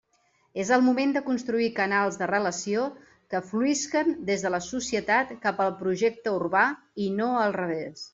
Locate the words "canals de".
1.79-2.29